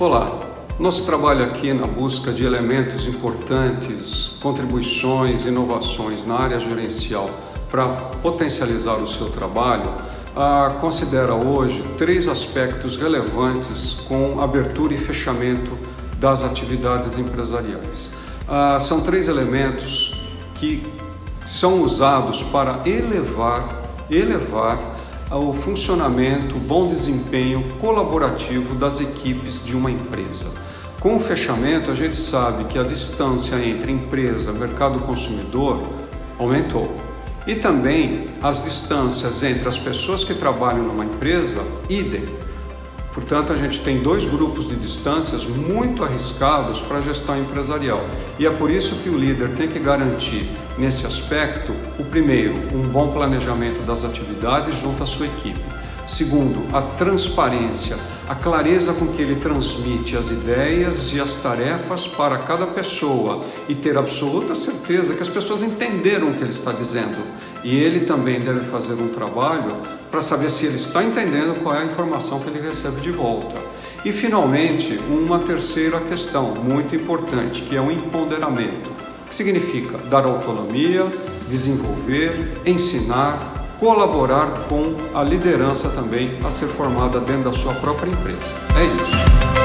[0.00, 0.38] Olá,
[0.78, 7.28] nosso trabalho aqui na busca de elementos importantes, contribuições, inovações na área gerencial
[7.68, 7.84] para
[8.22, 9.90] potencializar o seu trabalho,
[10.36, 15.76] ah, considera hoje três aspectos relevantes com abertura e fechamento
[16.18, 18.12] das atividades empresariais.
[18.46, 20.14] Ah, são três elementos
[20.54, 20.86] que
[21.44, 24.78] são usados para elevar, elevar
[25.30, 30.46] ao funcionamento, bom desempenho colaborativo das equipes de uma empresa.
[31.00, 35.82] Com o fechamento, a gente sabe que a distância entre empresa e mercado consumidor
[36.38, 36.90] aumentou.
[37.46, 42.28] E também as distâncias entre as pessoas que trabalham numa empresa, idem.
[43.18, 48.00] Portanto, a gente tem dois grupos de distâncias muito arriscados para a gestão empresarial.
[48.38, 52.88] E é por isso que o líder tem que garantir, nesse aspecto, o primeiro, um
[52.88, 55.60] bom planejamento das atividades junto à sua equipe.
[56.06, 62.38] Segundo, a transparência, a clareza com que ele transmite as ideias e as tarefas para
[62.38, 67.18] cada pessoa e ter absoluta certeza que as pessoas entenderam o que ele está dizendo.
[67.64, 69.76] E ele também deve fazer um trabalho
[70.10, 73.56] para saber se ele está entendendo qual é a informação que ele recebe de volta.
[74.04, 78.90] E finalmente, uma terceira questão muito importante, que é o empoderamento,
[79.28, 81.04] que significa dar autonomia,
[81.48, 88.54] desenvolver, ensinar, colaborar com a liderança também a ser formada dentro da sua própria empresa.
[88.76, 89.57] É isso.